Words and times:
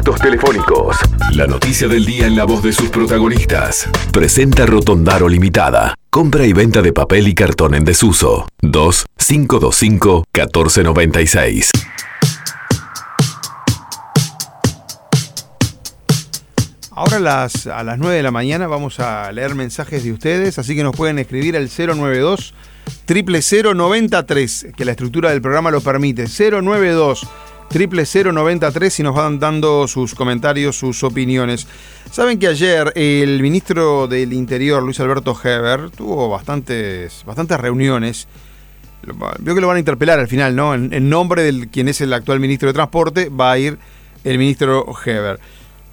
contactos 0.00 0.20
telefónicos. 0.20 0.96
La 1.32 1.46
noticia 1.46 1.86
del 1.86 2.06
día 2.06 2.26
en 2.26 2.34
la 2.34 2.44
voz 2.44 2.62
de 2.62 2.72
sus 2.72 2.88
protagonistas. 2.88 3.88
Presenta 4.12 4.64
Rotondaro 4.64 5.28
Limitada. 5.28 5.94
Compra 6.08 6.46
y 6.46 6.52
venta 6.52 6.80
de 6.80 6.92
papel 6.92 7.28
y 7.28 7.34
cartón 7.34 7.74
en 7.74 7.84
desuso. 7.84 8.48
2 8.62 9.06
525 9.16 10.24
1496. 10.32 11.70
Ahora 16.92 17.16
a 17.16 17.20
las, 17.20 17.66
a 17.66 17.82
las 17.82 17.98
9 17.98 18.16
de 18.16 18.22
la 18.22 18.30
mañana 18.30 18.66
vamos 18.66 19.00
a 19.00 19.30
leer 19.32 19.54
mensajes 19.54 20.04
de 20.04 20.12
ustedes, 20.12 20.58
así 20.58 20.74
que 20.74 20.82
nos 20.82 20.96
pueden 20.96 21.18
escribir 21.18 21.56
al 21.56 21.68
092 21.68 22.54
0093, 23.06 24.66
que 24.76 24.84
la 24.84 24.92
estructura 24.92 25.30
del 25.30 25.42
programa 25.42 25.70
lo 25.70 25.80
permite. 25.80 26.26
092 26.26 27.26
0093 27.70 28.98
y 28.98 29.02
nos 29.04 29.14
van 29.14 29.38
dando 29.38 29.86
sus 29.86 30.14
comentarios, 30.14 30.76
sus 30.76 31.04
opiniones. 31.04 31.68
Saben 32.10 32.38
que 32.38 32.48
ayer 32.48 32.92
el 32.96 33.40
ministro 33.40 34.08
del 34.08 34.32
Interior, 34.32 34.82
Luis 34.82 34.98
Alberto 34.98 35.38
Heber, 35.42 35.90
tuvo 35.90 36.28
bastantes, 36.28 37.22
bastantes 37.24 37.60
reuniones. 37.60 38.26
Veo 39.38 39.54
que 39.54 39.60
lo 39.60 39.68
van 39.68 39.76
a 39.76 39.80
interpelar 39.80 40.18
al 40.18 40.26
final, 40.26 40.56
¿no? 40.56 40.74
En, 40.74 41.08
nombre 41.08 41.44
de 41.44 41.68
quien 41.68 41.88
es 41.88 42.00
el 42.00 42.12
actual 42.12 42.40
ministro 42.40 42.68
de 42.68 42.74
Transporte, 42.74 43.28
va 43.28 43.52
a 43.52 43.58
ir 43.58 43.78
el 44.24 44.36
ministro 44.36 44.84
Heber. 45.04 45.38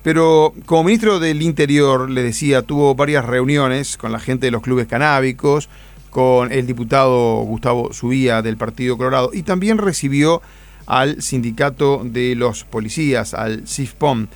Pero 0.02 0.54
como 0.66 0.86
ministro 0.86 1.20
del 1.20 1.42
Interior, 1.42 2.10
le 2.10 2.24
decía, 2.24 2.64
tuvo 2.64 2.96
varias 2.96 3.24
reuniones 3.24 3.98
con 3.98 4.12
la 4.12 4.20
gente 4.20 4.48
de 4.48 4.52
los 4.52 4.64
clubes 4.64 4.88
canábicos, 4.88 5.70
con 6.10 6.52
el 6.52 6.66
diputado 6.66 7.42
Gustavo 7.42 7.94
Subía 7.94 8.42
del 8.42 8.58
Partido 8.58 8.98
Colorado 8.98 9.30
y 9.34 9.44
también 9.44 9.78
recibió 9.78 10.42
al 10.88 11.22
sindicato 11.22 12.02
de 12.04 12.36
los 12.36 12.64
policías, 12.64 13.34
al 13.34 13.68
CIFPOM. 13.68 14.28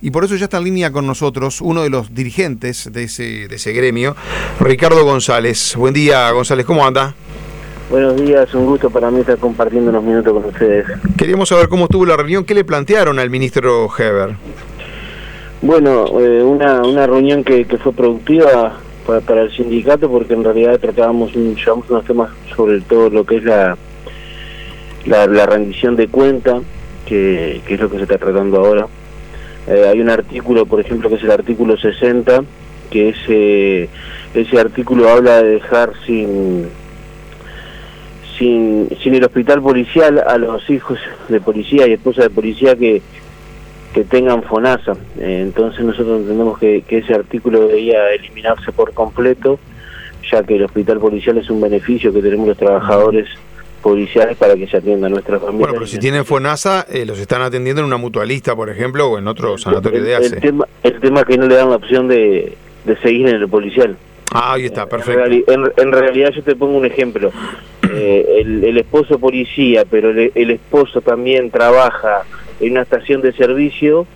Y 0.00 0.10
por 0.10 0.24
eso 0.24 0.36
ya 0.36 0.44
está 0.44 0.58
en 0.58 0.64
línea 0.64 0.92
con 0.92 1.06
nosotros 1.06 1.60
uno 1.60 1.82
de 1.82 1.90
los 1.90 2.14
dirigentes 2.14 2.92
de 2.92 3.04
ese, 3.04 3.48
de 3.48 3.56
ese 3.56 3.72
gremio, 3.72 4.16
Ricardo 4.60 5.04
González. 5.04 5.74
Buen 5.76 5.94
día, 5.94 6.30
González, 6.30 6.64
¿cómo 6.66 6.86
anda? 6.86 7.14
Buenos 7.90 8.16
días, 8.20 8.54
un 8.54 8.66
gusto 8.66 8.90
para 8.90 9.10
mí 9.10 9.20
estar 9.20 9.38
compartiendo 9.38 9.90
unos 9.90 10.04
minutos 10.04 10.32
con 10.32 10.44
ustedes. 10.44 10.86
Queríamos 11.16 11.48
saber 11.48 11.68
cómo 11.68 11.84
estuvo 11.84 12.04
la 12.04 12.16
reunión, 12.16 12.44
qué 12.44 12.54
le 12.54 12.64
plantearon 12.64 13.18
al 13.18 13.30
ministro 13.30 13.88
Heber. 13.96 14.36
Bueno, 15.62 16.06
eh, 16.20 16.42
una, 16.42 16.82
una 16.82 17.06
reunión 17.06 17.42
que, 17.42 17.64
que 17.64 17.78
fue 17.78 17.92
productiva 17.92 18.78
para, 19.06 19.20
para, 19.20 19.42
el 19.42 19.50
sindicato 19.56 20.08
porque 20.08 20.34
en 20.34 20.44
realidad 20.44 20.78
tratábamos 20.78 21.34
un, 21.34 21.56
llevamos 21.56 21.90
unos 21.90 22.04
temas 22.04 22.30
sobre 22.54 22.80
todo 22.82 23.10
lo 23.10 23.24
que 23.24 23.38
es 23.38 23.44
la, 23.44 23.76
la, 25.06 25.26
la 25.26 25.46
rendición 25.46 25.96
de 25.96 26.08
cuenta, 26.08 26.60
que, 27.06 27.60
que, 27.66 27.74
es 27.74 27.80
lo 27.80 27.90
que 27.90 27.96
se 27.96 28.02
está 28.02 28.18
tratando 28.18 28.58
ahora. 28.58 28.86
Eh, 29.66 29.86
hay 29.88 30.00
un 30.00 30.10
artículo, 30.10 30.66
por 30.66 30.80
ejemplo, 30.80 31.08
que 31.08 31.16
es 31.16 31.22
el 31.22 31.30
artículo 31.30 31.76
60, 31.76 32.42
que 32.90 33.10
ese, 33.10 33.88
ese 34.34 34.58
artículo 34.58 35.08
habla 35.08 35.42
de 35.42 35.50
dejar 35.50 35.92
sin, 36.06 36.68
sin, 38.38 38.88
sin 39.02 39.14
el 39.14 39.24
hospital 39.24 39.60
policial 39.60 40.22
a 40.26 40.38
los 40.38 40.68
hijos 40.70 40.98
de 41.28 41.40
policía 41.40 41.86
y 41.86 41.92
esposas 41.92 42.24
de 42.24 42.30
policía 42.30 42.76
que, 42.76 43.02
que 43.92 44.04
tengan 44.04 44.42
FONASA. 44.42 44.92
Eh, 45.18 45.40
entonces 45.42 45.84
nosotros 45.84 46.20
entendemos 46.20 46.58
que, 46.58 46.82
que, 46.82 46.98
ese 46.98 47.14
artículo 47.14 47.68
debería 47.68 48.10
eliminarse 48.12 48.72
por 48.72 48.94
completo, 48.94 49.58
ya 50.30 50.42
que 50.42 50.56
el 50.56 50.64
hospital 50.64 50.98
policial 50.98 51.38
es 51.38 51.50
un 51.50 51.60
beneficio 51.60 52.12
que 52.12 52.22
tenemos 52.22 52.48
los 52.48 52.56
trabajadores 52.56 53.28
policiales 53.78 54.36
para 54.36 54.54
que 54.56 54.66
se 54.66 54.76
atiendan 54.78 55.12
nuestras 55.12 55.40
familias. 55.40 55.60
Bueno, 55.60 55.74
pero 55.74 55.86
si 55.86 55.98
tienen 55.98 56.24
FONASA, 56.24 56.86
eh, 56.90 57.04
los 57.06 57.18
están 57.18 57.42
atendiendo 57.42 57.80
en 57.80 57.86
una 57.86 57.96
mutualista, 57.96 58.54
por 58.54 58.70
ejemplo, 58.70 59.08
o 59.08 59.18
en 59.18 59.28
otro 59.28 59.56
sanatorio 59.58 60.00
el, 60.00 60.04
de 60.04 60.16
ACE. 60.16 60.34
El 60.36 60.40
tema, 60.40 60.68
el 60.82 61.00
tema 61.00 61.20
es 61.20 61.26
que 61.26 61.38
no 61.38 61.46
le 61.46 61.54
dan 61.54 61.70
la 61.70 61.76
opción 61.76 62.08
de, 62.08 62.56
de 62.84 62.96
seguir 62.98 63.28
en 63.28 63.36
el 63.36 63.48
policial. 63.48 63.96
Ah, 64.32 64.54
ahí 64.54 64.66
está, 64.66 64.86
perfecto. 64.86 65.24
En, 65.24 65.44
en, 65.46 65.72
en 65.76 65.92
realidad 65.92 66.30
yo 66.34 66.42
te 66.42 66.54
pongo 66.54 66.76
un 66.76 66.84
ejemplo. 66.84 67.32
Eh, 67.90 68.40
el, 68.40 68.62
el, 68.64 68.76
esposo 68.76 69.18
policía, 69.18 69.84
pero 69.90 70.10
el, 70.10 70.30
el, 70.34 70.50
esposo 70.50 71.00
también 71.00 71.50
trabaja 71.50 72.24
en 72.60 72.72
una 72.72 72.82
estación 72.82 73.22
de 73.22 73.32
servicio, 73.32 74.06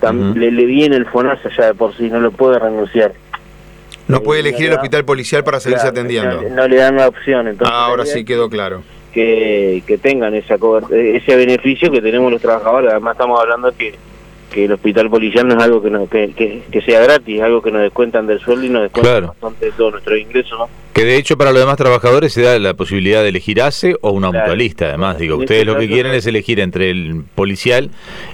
tam, 0.00 0.20
uh 0.20 0.22
-huh. 0.32 0.38
le, 0.38 0.52
le, 0.52 0.64
viene 0.64 0.94
el 0.94 1.06
FONASA 1.06 1.50
ya 1.56 1.66
de 1.66 1.74
por 1.74 1.96
sí, 1.96 2.08
no 2.08 2.20
lo 2.20 2.30
puede 2.30 2.60
renunciar. 2.60 3.12
No 4.06 4.22
puede 4.22 4.40
elegir 4.40 4.66
el 4.66 4.74
hospital 4.74 5.04
policial 5.04 5.42
para 5.42 5.58
seguirse 5.58 5.90
claro, 5.90 5.98
atendiendo. 5.98 6.42
No, 6.42 6.48
no, 6.50 6.68
le 6.68 6.76
dan 6.76 6.96
la 6.96 7.08
opción. 7.08 7.48
Entonces, 7.48 7.74
ah, 7.76 7.86
ahora 7.86 8.06
sí 8.06 8.24
quedó 8.24 8.48
claro. 8.48 8.84
Que, 9.16 9.82
que 9.86 9.96
tengan 9.96 10.34
esa 10.34 10.58
ese 10.90 11.36
beneficio 11.36 11.90
que 11.90 12.02
tenemos 12.02 12.30
los 12.30 12.42
trabajadores. 12.42 12.90
Además 12.90 13.14
estamos 13.14 13.40
hablando 13.40 13.74
que 13.74 13.94
que 14.50 14.64
el 14.64 14.72
hospital 14.72 15.10
policial 15.10 15.46
no 15.46 15.56
es 15.56 15.62
algo 15.62 15.82
que, 15.82 15.90
no, 15.90 16.08
que, 16.08 16.32
que, 16.32 16.62
que, 16.70 16.80
sea 16.82 17.00
gratis, 17.00 17.36
es 17.36 17.42
algo 17.42 17.60
que 17.60 17.70
nos 17.70 17.82
descuentan 17.82 18.26
del 18.26 18.40
sueldo 18.40 18.64
y 18.64 18.68
nos 18.68 18.82
descuentan 18.82 19.12
claro. 19.12 19.26
bastante 19.28 19.66
de 19.66 19.72
todo 19.72 19.90
nuestro 19.92 20.16
ingreso, 20.16 20.56
¿no? 20.56 20.68
Que 20.92 21.04
de 21.04 21.16
hecho 21.16 21.36
para 21.36 21.52
los 21.52 21.60
demás 21.60 21.76
trabajadores 21.76 22.32
se 22.32 22.40
da 22.40 22.58
la 22.58 22.72
posibilidad 22.72 23.22
de 23.22 23.28
elegir 23.28 23.60
ACE 23.60 23.96
o 24.00 24.12
una 24.12 24.30
claro. 24.30 24.44
mutualista, 24.46 24.86
además, 24.86 25.18
digo, 25.18 25.36
ustedes 25.36 25.66
lo 25.66 25.76
que 25.76 25.88
quieren 25.88 26.14
es 26.14 26.26
elegir 26.26 26.58
entre 26.58 26.90
el 26.90 27.22
policial 27.34 27.90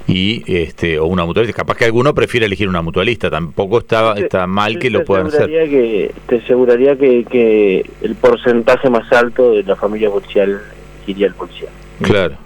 y 0.06 0.44
este 0.46 1.00
o 1.00 1.06
una 1.06 1.24
mutualista, 1.24 1.56
capaz 1.56 1.76
que 1.76 1.86
alguno 1.86 2.14
prefiere 2.14 2.46
elegir 2.46 2.68
una 2.68 2.82
mutualista, 2.82 3.30
tampoco 3.30 3.78
está, 3.78 4.12
está 4.12 4.46
mal 4.46 4.78
que 4.78 4.90
lo 4.90 5.04
puedan 5.04 5.26
hacer. 5.26 5.48
Que, 5.48 6.12
te 6.28 6.36
aseguraría 6.36 6.94
que, 6.94 7.24
que 7.24 7.84
el 8.00 8.14
porcentaje 8.14 8.88
más 8.88 9.10
alto 9.12 9.52
de 9.52 9.64
la 9.64 9.74
familia 9.74 10.10
policial 10.10 10.60
iría 11.08 11.26
al 11.26 11.34
policial. 11.34 11.70
Claro. 12.02 12.36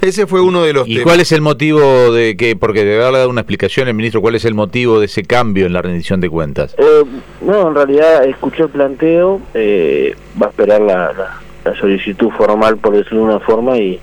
Ese 0.00 0.26
fue 0.26 0.40
uno 0.40 0.62
de 0.62 0.72
los. 0.72 0.86
¿Y 0.86 0.94
temas. 0.94 1.04
cuál 1.04 1.20
es 1.20 1.32
el 1.32 1.40
motivo 1.40 2.12
de 2.12 2.36
que, 2.36 2.56
porque 2.56 2.84
debe 2.84 3.02
haberle 3.02 3.18
dado 3.18 3.30
una 3.30 3.40
explicación 3.40 3.88
el 3.88 3.94
ministro, 3.94 4.20
cuál 4.20 4.34
es 4.34 4.44
el 4.44 4.54
motivo 4.54 5.00
de 5.00 5.06
ese 5.06 5.22
cambio 5.22 5.66
en 5.66 5.72
la 5.72 5.82
rendición 5.82 6.20
de 6.20 6.28
cuentas? 6.28 6.74
Eh, 6.78 7.04
no, 7.40 7.68
en 7.68 7.74
realidad 7.74 8.24
escuché 8.24 8.64
el 8.64 8.68
planteo, 8.68 9.40
eh, 9.54 10.14
va 10.40 10.46
a 10.46 10.50
esperar 10.50 10.80
la, 10.80 11.12
la, 11.12 11.40
la, 11.64 11.76
solicitud 11.76 12.30
formal, 12.30 12.76
por 12.76 12.96
decirlo 12.96 13.20
de 13.20 13.24
una 13.24 13.40
forma, 13.40 13.78
y, 13.78 13.98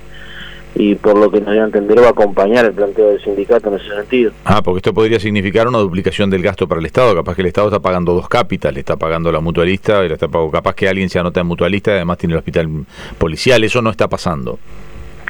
y 0.75 0.95
por 0.95 1.17
lo 1.17 1.29
que 1.29 1.39
nos 1.39 1.53
dio 1.53 1.61
a 1.61 1.65
entender 1.65 2.01
va 2.01 2.07
a 2.07 2.11
acompañar 2.11 2.65
el 2.65 2.73
planteo 2.73 3.09
del 3.09 3.23
sindicato 3.23 3.69
en 3.69 3.75
ese 3.75 3.89
sentido. 3.95 4.31
Ah, 4.45 4.61
porque 4.63 4.79
esto 4.79 4.93
podría 4.93 5.19
significar 5.19 5.67
una 5.67 5.77
duplicación 5.77 6.29
del 6.29 6.41
gasto 6.41 6.67
para 6.67 6.79
el 6.79 6.85
Estado, 6.85 7.15
capaz 7.15 7.35
que 7.35 7.41
el 7.41 7.47
Estado 7.47 7.67
está 7.67 7.79
pagando 7.79 8.13
dos 8.13 8.27
cápitas, 8.27 8.73
le 8.73 8.79
está 8.79 8.97
pagando 8.97 9.31
la 9.31 9.39
mutualista, 9.39 10.03
y 10.03 10.11
está 10.11 10.27
pagando, 10.27 10.51
capaz 10.51 10.73
que 10.75 10.89
alguien 10.89 11.09
se 11.09 11.19
anota 11.19 11.41
en 11.41 11.47
mutualista 11.47 11.91
y 11.91 11.95
además 11.95 12.17
tiene 12.17 12.33
el 12.33 12.39
hospital 12.39 12.67
policial, 13.17 13.63
eso 13.63 13.81
no 13.81 13.91
está 13.91 14.07
pasando. 14.07 14.59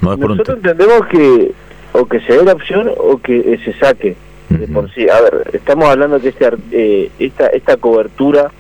No 0.04 0.18
Nosotros 0.18 0.58
entendemos 0.58 1.08
que 1.08 1.52
o 1.94 2.06
que 2.06 2.20
se 2.22 2.34
dé 2.34 2.44
la 2.44 2.54
opción 2.54 2.90
o 2.98 3.18
que 3.20 3.60
se 3.64 3.74
saque 3.74 4.16
uh 4.50 4.54
-huh. 4.54 4.58
de 4.58 4.68
por 4.68 4.92
sí. 4.94 5.08
A 5.10 5.22
ver, 5.22 5.50
estamos 5.54 5.86
hablando 5.86 6.20
que 6.20 6.30
este, 6.30 6.50
eh, 6.72 7.12
esta, 7.20 7.48
esta 7.48 7.78
cobertura 7.78 8.52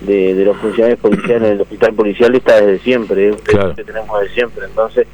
de, 0.00 0.34
de, 0.34 0.44
los 0.44 0.56
funcionarios 0.58 1.00
policiales 1.00 1.48
en 1.48 1.54
el 1.54 1.60
hospital 1.62 1.94
policial 1.94 2.34
está 2.34 2.60
desde 2.60 2.78
siempre, 2.80 3.28
es 3.30 3.36
claro. 3.36 3.74
que 3.74 3.84
tenemos 3.84 4.20
desde 4.20 4.34
siempre. 4.34 4.66
Entonces, 4.66 5.06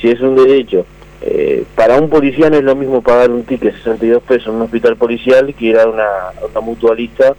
si 0.00 0.08
es 0.08 0.20
un 0.20 0.34
derecho, 0.34 0.84
eh, 1.22 1.64
para 1.74 1.96
un 1.96 2.10
policía 2.10 2.50
no 2.50 2.56
es 2.56 2.64
lo 2.64 2.74
mismo 2.74 3.00
pagar 3.00 3.30
un 3.30 3.44
ticket 3.44 3.72
de 3.72 3.78
62 3.78 4.22
pesos 4.24 4.48
en 4.48 4.54
un 4.56 4.62
hospital 4.62 4.96
policial 4.96 5.54
que 5.54 5.66
ir 5.66 5.78
a 5.78 5.88
una, 5.88 6.08
una 6.50 6.60
mutualista 6.60 7.34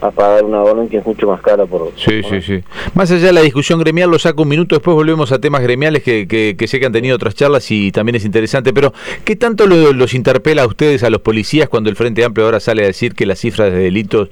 a 0.00 0.10
pagar 0.10 0.44
una 0.44 0.62
orden 0.62 0.88
que 0.88 0.98
es 0.98 1.06
mucho 1.06 1.26
más 1.26 1.40
cara 1.40 1.66
por... 1.66 1.92
Sí, 1.96 2.22
por 2.22 2.30
sí, 2.30 2.42
sí. 2.42 2.64
Más 2.94 3.10
allá 3.10 3.26
de 3.26 3.32
la 3.32 3.40
discusión 3.40 3.78
gremial, 3.80 4.10
lo 4.10 4.18
saco 4.18 4.42
un 4.42 4.48
minuto, 4.48 4.74
después 4.74 4.94
volvemos 4.94 5.32
a 5.32 5.40
temas 5.40 5.62
gremiales 5.62 6.02
que, 6.02 6.28
que, 6.28 6.56
que 6.58 6.66
sé 6.66 6.80
que 6.80 6.86
han 6.86 6.92
tenido 6.92 7.16
otras 7.16 7.34
charlas 7.34 7.70
y 7.70 7.92
también 7.92 8.16
es 8.16 8.24
interesante, 8.24 8.72
pero 8.72 8.92
¿qué 9.24 9.36
tanto 9.36 9.66
lo, 9.66 9.92
los 9.92 10.14
interpela 10.14 10.62
a 10.62 10.66
ustedes, 10.66 11.02
a 11.02 11.10
los 11.10 11.20
policías, 11.20 11.68
cuando 11.68 11.90
el 11.90 11.96
Frente 11.96 12.24
Amplio 12.24 12.46
ahora 12.46 12.60
sale 12.60 12.82
a 12.82 12.86
decir 12.86 13.14
que 13.14 13.26
las 13.26 13.38
cifras 13.38 13.72
de 13.72 13.78
delitos 13.78 14.28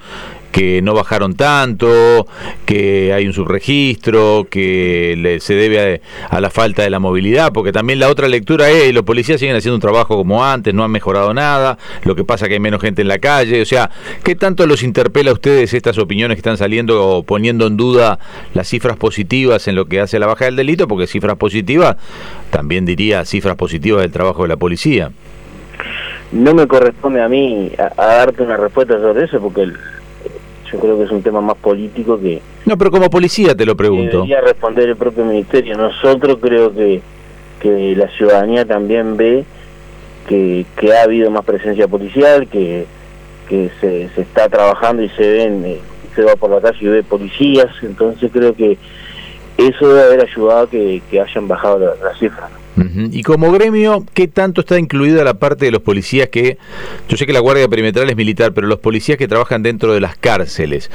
que 0.53 0.83
no 0.83 0.95
bajaron 0.95 1.35
tanto, 1.35 2.27
que 2.67 3.13
hay 3.13 3.27
un 3.27 3.33
subregistro, 3.33 4.47
que 4.49 5.15
le, 5.19 5.41
se 5.41 5.55
debe 5.55 6.03
a, 6.31 6.37
a, 6.37 6.41
la 6.41 6.51
falta 6.51 6.83
de 6.83 6.91
la 6.91 6.99
movilidad, 6.99 7.53
porque 7.53 7.73
también 7.73 7.99
la 7.99 8.09
otra 8.09 8.29
lectura 8.29 8.69
es, 8.71 8.95
los 8.95 9.03
policías 9.03 9.41
siguen 9.41 9.57
haciendo 9.57 9.77
un 9.77 9.81
trabajo 9.81 10.15
como 10.15 10.45
antes, 10.45 10.75
no 10.75 10.85
han 10.85 10.91
mejorado 10.91 11.33
nada, 11.33 11.79
lo 12.05 12.15
que 12.15 12.25
pasa 12.25 12.47
que 12.47 12.55
hay 12.55 12.61
menos 12.61 12.83
gente 12.83 13.03
en 13.03 13.09
la 13.09 13.19
calle, 13.19 13.63
o 13.63 13.65
sea, 13.65 13.91
¿qué 14.23 14.37
tanto 14.37 14.67
los 14.67 14.83
interpela 14.83 15.31
a 15.31 15.35
ustedes 15.35 15.73
estas 15.73 15.97
opiniones 15.99 16.37
que 16.37 16.41
están 16.41 16.59
saliendo 16.59 17.05
o 17.05 17.23
poniendo 17.23 17.67
en 17.67 17.79
duda 17.79 18.19
las 18.53 18.69
cifras 18.69 18.99
positivas 18.99 19.67
en 19.69 19.75
lo 19.75 19.87
que 19.87 20.01
hace 20.01 20.19
la 20.19 20.27
baja 20.27 20.45
del 20.45 20.57
delito? 20.57 20.87
Porque 20.87 21.07
cifras 21.07 21.37
positivas, 21.37 21.97
también 22.51 22.85
diría 22.85 23.25
cifras 23.25 23.57
positivas 23.57 24.03
del 24.03 24.13
trabajo 24.13 24.43
de 24.43 24.49
la 24.49 24.57
policía. 24.57 25.11
No 26.31 26.55
me 26.55 26.67
corresponde 26.67 27.23
a 27.23 27.29
mí 27.29 27.71
a, 27.79 28.03
a 28.03 28.07
darte 28.17 28.43
una 28.43 28.57
respuesta 28.57 28.99
sobre 28.99 29.25
eso, 29.25 29.41
porque 29.41 29.71
yo 30.73 30.79
creo 30.79 30.99
que 30.99 31.05
es 31.05 31.11
un 31.11 31.23
tema 31.23 31.41
más 31.41 31.57
político 31.57 32.19
que... 32.19 32.41
No, 32.65 32.79
pero 32.79 32.91
como 32.91 33.11
policía 33.11 33.55
te 33.55 33.67
lo 33.67 33.77
pregunto. 33.77 34.19
Debería 34.19 34.41
responder 34.41 34.89
el 34.89 34.97
propio 34.97 35.25
ministerio. 35.25 35.77
Nosotros 35.77 36.39
creo 36.41 36.75
que, 36.75 37.03
que 37.61 37.95
la 37.97 38.09
ciudadanía 38.09 38.65
también 38.65 39.17
ve 39.17 39.45
que, 40.27 40.65
que 40.77 40.95
ha 40.95 41.03
habido 41.03 41.31
más 41.31 41.45
presencia 41.45 41.87
policial, 41.89 42.49
que, 42.49 42.87
que 43.49 43.71
se, 43.81 44.09
se 44.15 44.23
está 44.23 44.49
trabajando 44.49 45.03
y 45.03 45.09
se 45.11 45.31
ven, 45.31 45.65
eh, 45.65 45.81
se 46.15 46.23
va 46.23 46.37
por 46.37 46.51
la 46.51 46.61
calle 46.61 46.79
y 46.81 46.87
ve 46.87 47.03
policías, 47.03 47.69
entonces 47.83 48.31
creo 48.33 48.55
que 48.55 48.79
eso 49.57 49.89
debe 49.89 50.03
haber 50.05 50.21
ayudado 50.23 50.63
a 50.63 50.71
que, 50.71 51.03
que 51.11 51.21
hayan 51.21 51.49
bajado 51.49 51.79
las 51.79 52.01
la 52.01 52.15
cifras. 52.19 52.51
Y 52.95 53.23
como 53.23 53.51
gremio, 53.53 54.05
¿qué 54.15 54.29
tanto 54.29 54.61
está 54.63 54.79
incluida 54.79 55.25
la 55.25 55.35
parte 55.35 55.65
de 55.65 55.71
los 55.71 55.83
policías 55.83 56.29
que, 56.29 56.59
yo 57.09 57.17
sé 57.17 57.27
que 57.27 57.33
la 57.33 57.41
Guardia 57.41 57.69
Perimetral 57.69 58.09
es 58.11 58.17
militar, 58.17 58.53
pero 58.53 58.67
los 58.67 58.79
policías 58.79 59.19
que 59.19 59.29
trabajan 59.29 59.63
dentro 59.63 59.95
de 59.95 60.01
las 60.01 60.17
cárceles, 60.17 60.91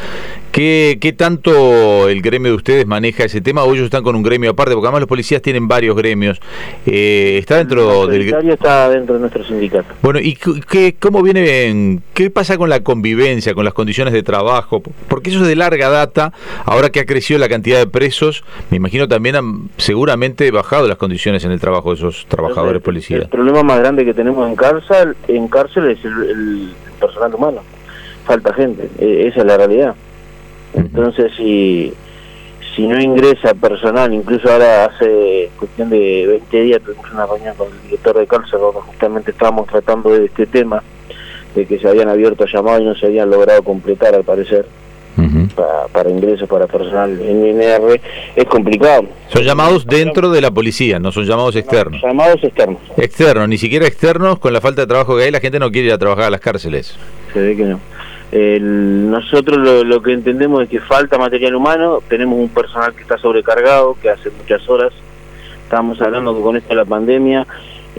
¿qué, 0.51 0.97
qué 1.01 1.13
tanto 1.13 2.09
el 2.09 2.21
gremio 2.21 2.51
de 2.51 2.57
ustedes 2.57 2.85
maneja 2.85 3.23
ese 3.23 3.41
tema 3.41 3.63
o 3.63 3.73
ellos 3.73 3.85
están 3.85 4.03
con 4.03 4.15
un 4.15 4.23
gremio 4.23 4.51
aparte? 4.51 4.73
Porque 4.73 4.87
además 4.87 5.01
los 5.01 5.09
policías 5.09 5.41
tienen 5.41 5.67
varios 5.67 5.95
gremios. 5.95 6.39
Eh, 6.85 7.37
¿Está 7.39 7.57
dentro 7.57 8.07
del 8.07 8.27
está 8.49 8.89
dentro 8.89 9.15
de 9.15 9.21
nuestro 9.21 9.43
sindicato. 9.43 9.93
Bueno, 10.01 10.19
¿y 10.19 10.35
qué, 10.35 10.95
cómo 10.99 11.21
viene, 11.21 11.99
qué 12.13 12.29
pasa 12.29 12.57
con 12.57 12.69
la 12.69 12.81
convivencia, 12.81 13.53
con 13.53 13.65
las 13.65 13.73
condiciones 13.73 14.13
de 14.13 14.23
trabajo? 14.23 14.81
Porque 15.07 15.29
eso 15.29 15.41
es 15.41 15.47
de 15.47 15.55
larga 15.55 15.89
data, 15.89 16.33
ahora 16.65 16.89
que 16.89 16.99
ha 16.99 17.05
crecido 17.05 17.39
la 17.39 17.49
cantidad 17.49 17.77
de 17.77 17.87
presos, 17.87 18.43
me 18.69 18.77
imagino 18.77 19.07
también 19.07 19.35
han 19.35 19.69
seguramente 19.77 20.49
bajado 20.51 20.87
las 20.87 20.97
condiciones 20.97 21.43
en 21.45 21.51
el 21.51 21.59
trabajo 21.59 21.86
de 21.89 21.95
esos 21.95 22.25
trabajadores 22.27 22.81
policías. 22.81 23.21
El 23.23 23.29
problema 23.29 23.63
más 23.63 23.79
grande 23.79 24.05
que 24.05 24.13
tenemos 24.13 24.47
en 24.47 24.55
cárcel, 24.55 25.15
en 25.27 25.47
cárcel 25.47 25.91
es 25.91 26.03
el, 26.03 26.73
personal 26.99 27.35
humano. 27.35 27.61
Falta 28.25 28.53
gente, 28.53 28.89
e, 28.99 29.27
esa 29.27 29.41
es 29.41 29.45
la 29.45 29.57
realidad. 29.57 29.95
Entonces, 30.73 31.31
si, 31.37 31.93
si 32.75 32.87
no 32.87 32.99
ingresa 32.99 33.53
personal, 33.53 34.13
incluso 34.13 34.51
ahora 34.51 34.85
hace 34.85 35.49
cuestión 35.57 35.89
de 35.89 36.25
20 36.27 36.61
días 36.61 36.81
tuvimos 36.81 37.11
una 37.11 37.25
reunión 37.25 37.55
con 37.55 37.67
el 37.67 37.81
director 37.83 38.17
de 38.17 38.27
cárcel 38.27 38.59
donde 38.59 38.81
justamente 38.81 39.31
estábamos 39.31 39.67
tratando 39.67 40.11
de 40.11 40.25
este 40.25 40.45
tema, 40.45 40.83
de 41.55 41.65
que 41.65 41.79
se 41.79 41.87
habían 41.87 42.09
abierto 42.09 42.45
llamados 42.45 42.81
y 42.81 42.85
no 42.85 42.95
se 42.95 43.07
habían 43.07 43.29
logrado 43.29 43.63
completar 43.63 44.13
al 44.13 44.23
parecer 44.23 44.65
para, 45.57 45.87
para 45.87 46.09
ingresos 46.09 46.47
para 46.47 46.67
personal 46.67 47.19
en 47.19 47.45
INR 47.45 47.99
es 48.35 48.45
complicado. 48.45 49.05
Son 49.27 49.41
llamados 49.41 49.85
dentro 49.85 50.29
de 50.29 50.39
la 50.39 50.51
policía, 50.51 50.99
no 50.99 51.11
son 51.11 51.25
llamados 51.25 51.55
externos. 51.55 52.01
Llamados 52.01 52.41
externos. 52.43 52.79
Externos, 52.95 53.49
ni 53.49 53.57
siquiera 53.57 53.87
externos, 53.87 54.39
con 54.39 54.53
la 54.53 54.61
falta 54.61 54.81
de 54.81 54.87
trabajo 54.87 55.17
que 55.17 55.23
hay, 55.23 55.31
la 55.31 55.39
gente 55.39 55.59
no 55.59 55.71
quiere 55.71 55.87
ir 55.87 55.93
a 55.93 55.97
trabajar 55.97 56.25
a 56.25 56.29
las 56.29 56.39
cárceles. 56.39 56.95
Se 57.33 57.41
ve 57.41 57.55
que 57.57 57.65
no. 57.65 57.79
nosotros 59.11 59.57
lo, 59.57 59.83
lo, 59.83 60.01
que 60.01 60.13
entendemos 60.13 60.63
es 60.63 60.69
que 60.69 60.79
falta 60.79 61.17
material 61.17 61.55
humano, 61.55 61.99
tenemos 62.07 62.39
un 62.39 62.49
personal 62.49 62.93
que 62.93 63.01
está 63.01 63.17
sobrecargado, 63.17 63.97
que 64.01 64.09
hace 64.09 64.29
muchas 64.29 64.67
horas, 64.69 64.93
estábamos 65.63 65.99
hablando 66.01 66.35
que 66.35 66.41
con 66.41 66.55
esto 66.55 66.69
de 66.69 66.75
la 66.75 66.85
pandemia, 66.85 67.47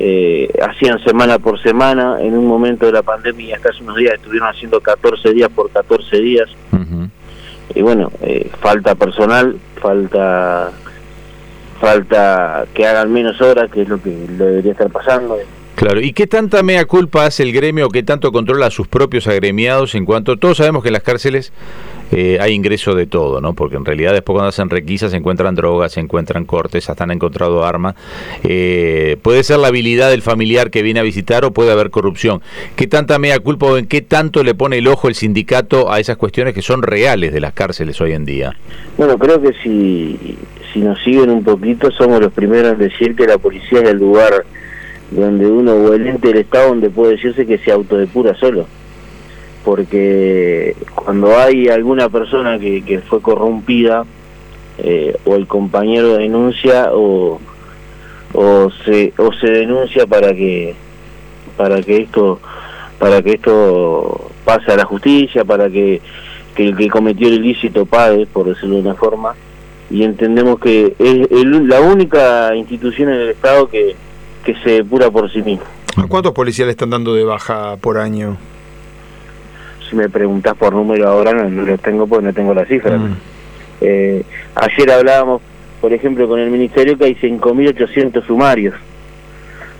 eh, 0.01 0.49
hacían 0.63 1.03
semana 1.03 1.41
por 1.41 1.61
semana, 1.61 2.19
en 2.21 2.39
un 2.39 2.47
momento 2.47 2.87
de 2.87 2.93
la 2.93 3.03
pandemia 3.03 3.57
hasta 3.57 3.71
hace 3.71 3.83
unos 3.83 3.97
días 3.97 4.15
estuvieron 4.15 4.49
haciendo 4.49 4.81
14 4.81 5.33
días 5.33 5.51
por 5.51 5.71
14 5.71 6.21
días, 6.21 6.49
y 7.79 7.83
bueno, 7.83 8.11
eh, 8.23 8.51
falta 8.61 8.97
personal, 8.97 9.57
falta 9.81 10.73
falta 11.81 12.67
que 12.75 12.85
hagan 12.85 13.13
menos 13.13 13.41
horas, 13.41 13.71
que 13.71 13.83
es 13.83 13.89
lo 13.89 14.03
que 14.03 14.11
debería 14.11 14.73
estar 14.73 14.91
pasando. 14.91 15.39
Claro, 15.79 16.01
¿y 16.01 16.13
qué 16.13 16.27
tanta 16.27 16.65
mea 16.65 16.87
culpa 16.87 17.25
hace 17.25 17.45
el 17.45 17.53
gremio 17.53 17.89
que 17.89 18.03
tanto 18.03 18.33
controla 18.33 18.67
a 18.67 18.71
sus 18.73 18.89
propios 18.89 19.29
agremiados 19.29 19.95
en 19.95 20.07
cuanto 20.07 20.37
todos 20.37 20.57
sabemos 20.57 20.83
que 20.83 20.89
en 20.89 20.95
las 20.95 21.05
cárceles 21.05 21.53
eh, 22.11 22.37
hay 22.41 22.55
ingreso 22.55 22.97
de 22.97 23.07
todo, 23.07 23.41
¿no? 23.41 23.55
Porque 23.55 23.77
en 23.77 23.85
realidad 23.85 24.13
después 24.13 24.35
cuando 24.35 24.49
hacen 24.49 24.71
requisas 24.71 25.13
se 25.13 25.19
encuentran 25.19 25.55
drogas, 25.55 25.93
se 25.93 26.01
encuentran 26.01 26.47
cortes, 26.47 26.91
hasta 26.91 27.05
han 27.05 27.13
encontrado 27.13 27.65
armas. 27.65 27.95
Eh, 28.43 29.19
puede 29.23 29.45
ser 29.45 29.61
la 29.61 29.69
habilidad 29.69 30.11
del 30.11 30.21
familiar 30.21 30.73
que 30.73 30.83
viene 30.83 30.99
a 30.99 31.05
visitar 31.05 31.45
o 31.45 31.53
puede 31.53 31.71
haber 31.71 31.91
corrupción. 31.91 32.43
¿Qué 32.75 32.89
tanta 32.89 33.21
mea 33.21 33.39
culpa 33.39 33.67
o 33.67 33.79
en 33.79 33.87
qué 33.87 34.03
tanto 34.03 34.43
le 34.43 34.57
pone 34.57 34.79
el 34.79 34.89
ojo 34.89 35.07
el 35.07 35.15
sindicato 35.15 35.93
a 35.93 36.01
esas 36.01 36.17
cuestiones 36.17 36.55
que 36.55 36.63
son 36.63 36.83
reales 36.83 37.33
de 37.33 37.39
las 37.39 37.53
cárceles 37.53 38.01
hoy 38.01 38.15
en 38.15 38.25
día? 38.25 38.57
Bueno, 38.97 39.17
creo 39.17 39.41
que 39.41 39.53
si, 39.63 40.39
si 40.73 40.81
nos 40.81 41.01
siguen 41.05 41.31
un 41.31 41.45
poquito 41.45 41.89
somos 41.93 42.21
los 42.21 42.33
primeros 42.33 42.73
en 42.73 42.79
decir 42.79 43.15
que 43.15 43.29
la 43.29 43.39
policía 43.39 43.79
es 43.83 43.91
el 43.91 43.99
lugar 43.99 44.45
donde 45.11 45.47
uno 45.47 45.73
o 45.73 45.95
el 45.95 46.07
Estado 46.07 46.69
donde 46.69 46.91
puede 46.91 47.13
decirse 47.13 47.47
que 47.47 47.59
se 47.59 47.73
autodepura 47.73 48.35
solo. 48.35 48.67
Porque 49.65 50.77
cuando 50.95 51.37
hay 51.37 51.69
alguna 51.69 52.09
persona 52.09 52.59
que, 52.59 52.83
que 52.83 53.01
fue 53.01 53.21
corrompida, 53.21 54.05
eh, 54.79 55.17
o 55.25 55.35
el 55.35 55.49
compañero 55.49 56.19
denuncia 56.19 56.91
o, 56.93 57.41
o 58.33 58.71
se 58.85 59.13
o 59.19 59.33
se 59.33 59.51
denuncia 59.51 60.07
para 60.07 60.33
que 60.33 60.77
para 61.57 61.83
que 61.83 61.97
esto 61.97 62.39
para 63.01 63.21
que 63.21 63.33
esto 63.33 64.31
pase 64.45 64.71
a 64.71 64.77
la 64.77 64.85
justicia 64.85 65.45
para 65.45 65.69
que, 65.69 66.01
el 66.57 66.77
que 66.77 66.89
cometió 66.89 67.27
el 67.27 67.45
ilícito 67.45 67.87
pague 67.87 68.27
por 68.27 68.47
decirlo 68.47 68.77
de 68.77 68.83
una 68.83 68.95
forma. 68.95 69.35
Y 69.91 70.05
entendemos 70.05 70.61
que 70.61 70.95
es 70.99 71.45
la 71.45 71.81
única 71.81 72.55
institución 72.55 73.09
en 73.09 73.21
el 73.21 73.29
estado 73.31 73.69
que, 73.69 73.97
que 74.45 74.55
se 74.57 74.71
depura 74.71 75.11
por 75.11 75.31
sí 75.33 75.43
misma 75.43 75.67
¿Cuántos 76.09 76.33
policías 76.33 76.67
le 76.67 76.73
están 76.73 76.91
dando 76.91 77.15
de 77.15 77.25
baja 77.25 77.77
por 77.77 77.99
año? 77.99 78.37
si 79.89 79.97
me 79.97 80.09
preguntas 80.09 80.57
por 80.57 80.73
número 80.73 81.09
ahora 81.09 81.33
no, 81.33 81.49
lo 81.49 81.79
tengo 81.79 82.07
porque 82.07 82.27
no 82.27 82.33
tengo 82.33 82.55
la 82.55 82.65
cifra. 82.67 82.99
Mm. 82.99 83.17
Eh, 83.81 84.23
ayer 84.55 84.91
hablábamos, 84.91 85.41
por 85.81 85.93
ejemplo, 85.93 86.29
con 86.29 86.41
el 86.41 86.51
Ministerio 86.51 86.99
que 86.99 87.07
hay 87.07 87.15
5.800 87.15 88.27
sumarios. 88.27 88.75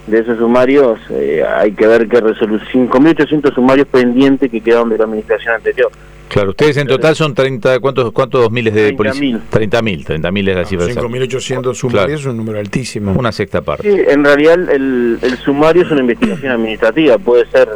De 0.07 0.21
esos 0.21 0.39
sumarios 0.39 0.99
eh, 1.11 1.45
hay 1.47 1.73
que 1.73 1.87
ver 1.87 2.09
qué 2.09 2.21
resolución. 2.21 2.89
5.800 2.89 3.55
sumarios 3.55 3.87
pendientes 3.89 4.51
que 4.51 4.61
quedaron 4.61 4.89
de 4.89 4.99
la 4.99 5.05
administración 5.05 5.55
anterior. 5.55 5.91
Claro, 6.29 6.51
ustedes 6.51 6.77
en 6.77 6.87
total 6.87 7.17
son 7.17 7.35
30, 7.35 7.81
¿cuántos, 7.81 8.13
cuántos 8.13 8.51
miles 8.51 8.75
de 8.75 8.93
policías? 8.93 9.41
30.000, 9.51 10.05
30.000 10.05 10.49
es 10.49 10.57
la 10.57 10.65
cifra. 10.65 10.87
5.800 10.87 11.75
sumarios 11.75 12.21
es 12.21 12.27
un 12.27 12.37
número 12.37 12.59
altísimo. 12.59 13.13
Una 13.13 13.33
sexta 13.33 13.63
parte. 13.63 13.91
Sí, 13.91 14.03
en 14.09 14.25
realidad 14.25 14.55
el, 14.71 15.19
el 15.23 15.39
sumario 15.39 15.83
es 15.83 15.91
una 15.91 16.01
investigación 16.01 16.53
administrativa, 16.53 17.17
puede 17.19 17.47
ser 17.51 17.69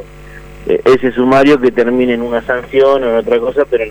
eh, 0.66 0.80
ese 0.84 1.12
sumario 1.12 1.60
que 1.60 1.70
termine 1.70 2.14
en 2.14 2.22
una 2.22 2.42
sanción 2.42 3.02
o 3.02 3.08
en 3.08 3.16
otra 3.16 3.38
cosa, 3.40 3.64
pero 3.68 3.84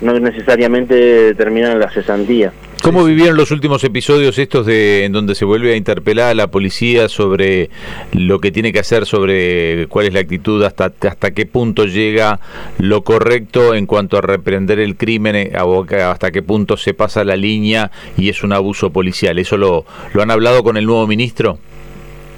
no 0.00 0.18
necesariamente 0.18 1.34
termina 1.34 1.72
en 1.72 1.80
la 1.80 1.90
cesantía. 1.90 2.52
¿Cómo 2.84 3.02
vivieron 3.04 3.38
los 3.38 3.50
últimos 3.50 3.82
episodios 3.82 4.38
estos 4.38 4.66
de 4.66 5.06
en 5.06 5.12
donde 5.12 5.34
se 5.34 5.46
vuelve 5.46 5.72
a 5.72 5.76
interpelar 5.76 6.28
a 6.28 6.34
la 6.34 6.48
policía 6.48 7.08
sobre 7.08 7.70
lo 8.12 8.40
que 8.40 8.52
tiene 8.52 8.74
que 8.74 8.78
hacer, 8.78 9.06
sobre 9.06 9.86
cuál 9.86 10.04
es 10.04 10.12
la 10.12 10.20
actitud, 10.20 10.62
hasta, 10.62 10.92
hasta 11.08 11.30
qué 11.30 11.46
punto 11.46 11.86
llega 11.86 12.40
lo 12.78 13.02
correcto 13.02 13.74
en 13.74 13.86
cuanto 13.86 14.18
a 14.18 14.20
reprender 14.20 14.80
el 14.80 14.98
crimen, 14.98 15.34
eh, 15.34 15.52
hasta 15.56 16.30
qué 16.30 16.42
punto 16.42 16.76
se 16.76 16.92
pasa 16.92 17.24
la 17.24 17.36
línea 17.36 17.90
y 18.18 18.28
es 18.28 18.44
un 18.44 18.52
abuso 18.52 18.90
policial? 18.90 19.38
¿Eso 19.38 19.56
lo, 19.56 19.86
lo 20.12 20.20
han 20.20 20.30
hablado 20.30 20.62
con 20.62 20.76
el 20.76 20.84
nuevo 20.84 21.06
ministro? 21.06 21.58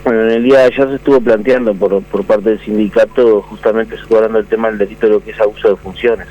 Bueno, 0.05 0.23
en 0.23 0.31
el 0.31 0.45
día 0.45 0.59
de 0.59 0.65
ayer 0.67 0.89
se 0.91 0.95
estuvo 0.95 1.21
planteando 1.21 1.75
por, 1.75 2.01
por 2.05 2.23
parte 2.23 2.51
del 2.51 2.61
sindicato 2.61 3.43
justamente 3.43 3.97
explorando 3.97 4.39
el 4.39 4.47
tema 4.47 4.69
del 4.69 4.79
delito 4.79 5.09
de 5.09 5.15
lo 5.15 5.25
que 5.25 5.33
es 5.33 5.41
abuso 5.41 5.71
de 5.71 5.75
funciones. 5.75 6.29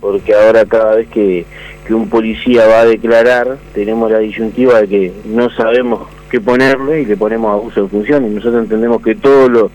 Porque 0.00 0.34
ahora 0.34 0.64
cada 0.66 0.96
vez 0.96 1.08
que, 1.08 1.46
que 1.88 1.94
un 1.94 2.10
policía 2.10 2.66
va 2.66 2.80
a 2.80 2.84
declarar, 2.84 3.56
tenemos 3.72 4.10
la 4.10 4.18
disyuntiva 4.18 4.82
de 4.82 4.88
que 4.88 5.12
no 5.24 5.48
sabemos 5.48 6.06
qué 6.30 6.38
ponerle 6.38 7.00
y 7.00 7.06
le 7.06 7.16
ponemos 7.16 7.50
abuso 7.50 7.84
de 7.84 7.88
funciones. 7.88 8.30
Nosotros 8.30 8.64
entendemos 8.64 9.00
que 9.02 9.14
todo 9.14 9.48
lo, 9.48 9.70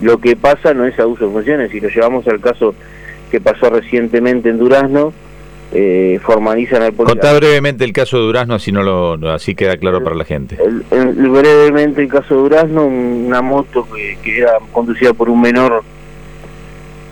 lo 0.00 0.18
que 0.18 0.34
pasa 0.34 0.72
no 0.72 0.86
es 0.86 0.98
abuso 0.98 1.26
de 1.26 1.32
funciones. 1.32 1.70
Si 1.70 1.78
lo 1.78 1.90
llevamos 1.90 2.26
al 2.26 2.40
caso 2.40 2.74
que 3.30 3.38
pasó 3.42 3.68
recientemente 3.68 4.48
en 4.48 4.56
Durazno, 4.56 5.12
eh, 5.72 6.18
formalizan 6.22 6.80
al 6.80 6.94
policía. 6.94 7.20
Contá 7.20 7.36
brevemente 7.38 7.84
el 7.84 7.92
caso 7.92 8.16
de 8.16 8.22
Durazno, 8.22 8.54
así, 8.54 8.72
no 8.72 8.82
lo, 8.82 9.30
así 9.30 9.54
queda 9.54 9.76
claro 9.76 10.02
para 10.02 10.16
la 10.16 10.24
gente. 10.24 10.56
brevemente 10.90 12.00
el 12.00 12.08
caso 12.08 12.34
de 12.34 12.40
Durazno, 12.40 12.86
una 12.86 13.42
moto 13.42 13.86
que, 13.94 14.38
era 14.38 14.52
conducida 14.72 15.12
por 15.12 15.28
un 15.28 15.42
menor 15.42 15.82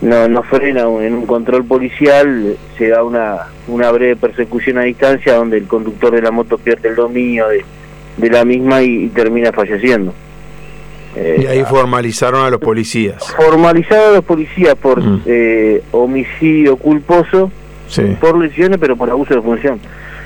no, 0.01 0.27
no 0.27 0.43
frena 0.43 0.81
en 0.81 1.15
un 1.15 1.25
control 1.25 1.65
policial, 1.65 2.57
se 2.77 2.89
da 2.89 3.03
una, 3.03 3.47
una 3.67 3.91
breve 3.91 4.15
persecución 4.15 4.77
a 4.77 4.81
distancia 4.83 5.35
donde 5.35 5.57
el 5.57 5.67
conductor 5.67 6.13
de 6.13 6.21
la 6.21 6.31
moto 6.31 6.57
pierde 6.57 6.89
el 6.89 6.95
dominio 6.95 7.47
de, 7.47 7.65
de 8.17 8.29
la 8.29 8.45
misma 8.45 8.83
y, 8.83 9.07
termina 9.09 9.51
falleciendo. 9.51 10.13
y 11.15 11.45
ahí 11.45 11.63
formalizaron 11.63 12.45
a 12.45 12.49
los 12.49 12.59
policías. 12.59 13.23
Formalizaron 13.35 14.09
a 14.09 14.11
los 14.17 14.25
policías 14.25 14.75
por 14.75 15.01
mm. 15.01 15.23
eh, 15.25 15.83
homicidio 15.91 16.77
culposo 16.77 17.51
por 18.19 18.37
lesiones, 18.37 18.77
pero 18.79 18.95
por 18.95 19.09
abuso 19.09 19.35
de 19.35 19.41
función. 19.41 19.79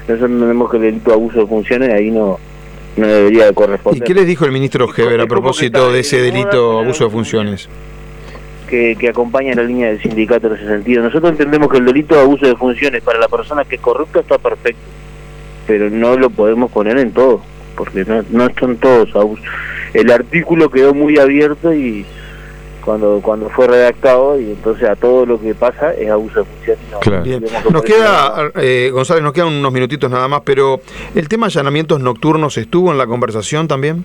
Nosotros 0.08 0.32
entendemos 0.32 0.70
que 0.70 0.78
el 0.78 0.84
delito 0.84 1.12
de 1.12 1.16
abuso 1.16 1.40
de 1.42 1.48
funciones 1.48 1.94
ahí 1.94 2.10
no, 2.10 2.40
no 2.98 3.08
debería 3.08 3.46
de 3.46 3.54
corresponder. 3.54 4.02
¿Y 4.02 4.06
qué 4.06 4.14
les 4.14 4.26
dijo 4.26 4.46
el 4.46 4.52
ministro 4.52 4.88
Heber 4.96 5.22
a 5.22 5.28
propósito 5.28 5.92
de 5.92 6.00
ese 6.00 6.22
delito 6.22 6.74
de 6.74 6.84
abuso 6.86 7.06
de 7.06 7.10
funciones? 7.12 7.70
Que, 8.72 8.96
que, 8.98 9.10
acompaña 9.10 9.54
la 9.54 9.64
línea 9.64 9.90
del 9.90 10.02
sindicato 10.02 10.48
en 10.48 10.54
ese 10.54 10.66
sentido. 10.66 11.04
Nosotros 11.04 11.32
entendemos 11.32 11.70
que 11.70 11.78
el 11.78 11.86
delito 11.86 12.16
de 12.16 12.22
abuso 12.22 12.48
de 12.48 12.56
funciones 12.56 13.04
para 13.04 13.20
la 13.20 13.28
persona 13.28 13.66
que 13.66 13.76
es 13.76 13.82
corrupta 13.82 14.22
está 14.22 14.38
perfecto, 14.38 14.82
pero 15.68 15.90
no 15.90 16.16
lo 16.16 16.30
podemos 16.30 16.72
poner 16.72 16.98
en 16.98 17.12
todo, 17.12 17.42
porque 17.76 18.06
no, 18.06 18.24
no 18.30 18.48
son 18.58 18.78
todos 18.78 19.14
abusos. 19.14 19.46
El 19.94 20.10
artículo 20.10 20.70
quedó 20.70 20.94
muy 20.94 21.20
abierto 21.20 21.74
y 21.74 22.06
cuando 22.82 23.22
cuando 23.22 23.50
fue 23.50 23.68
redactado 23.68 24.40
y 24.40 24.52
entonces 24.52 24.90
a 24.90 24.96
todo 24.96 25.26
lo 25.26 25.40
que 25.40 25.54
pasa 25.56 25.94
es 25.94 26.10
abuso 26.10 26.40
de 26.40 26.46
función. 26.46 26.78
Nos 27.72 27.84
queda, 27.84 28.52
eh, 28.56 28.90
González, 28.92 29.24
nos 29.24 29.34
quedan 29.34 29.50
unos 29.50 29.72
minutitos 29.72 30.10
nada 30.10 30.28
más, 30.28 30.42
pero 30.44 30.82
¿el 31.16 31.30
tema 31.30 31.46
allanamientos 31.48 32.00
nocturnos 32.02 32.58
estuvo 32.58 32.92
en 32.92 32.98
la 32.98 33.08
conversación 33.08 33.68
también? 33.68 34.04